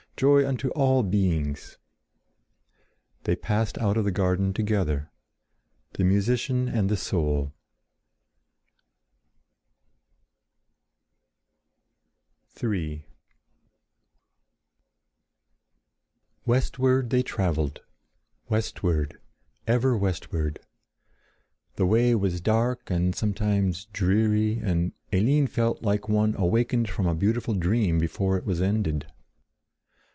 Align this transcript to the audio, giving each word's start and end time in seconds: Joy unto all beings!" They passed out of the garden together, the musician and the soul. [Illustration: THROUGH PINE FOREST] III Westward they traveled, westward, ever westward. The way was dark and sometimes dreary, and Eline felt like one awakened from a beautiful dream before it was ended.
Joy 0.17 0.47
unto 0.47 0.69
all 0.75 1.01
beings!" 1.01 1.79
They 3.23 3.35
passed 3.35 3.79
out 3.79 3.97
of 3.97 4.05
the 4.05 4.11
garden 4.11 4.53
together, 4.53 5.09
the 5.93 6.03
musician 6.03 6.67
and 6.67 6.89
the 6.89 6.95
soul. 6.97 7.53
[Illustration: 12.49 12.51
THROUGH 12.51 12.87
PINE 12.87 13.01
FOREST] 13.01 13.03
III 13.03 13.05
Westward 16.45 17.09
they 17.09 17.23
traveled, 17.23 17.81
westward, 18.47 19.19
ever 19.65 19.97
westward. 19.97 20.59
The 21.77 21.87
way 21.87 22.13
was 22.13 22.39
dark 22.41 22.91
and 22.91 23.15
sometimes 23.15 23.85
dreary, 23.85 24.59
and 24.59 24.91
Eline 25.11 25.47
felt 25.47 25.81
like 25.81 26.07
one 26.07 26.35
awakened 26.37 26.91
from 26.91 27.07
a 27.07 27.15
beautiful 27.15 27.55
dream 27.55 27.97
before 27.97 28.37
it 28.37 28.45
was 28.45 28.61
ended. 28.61 29.07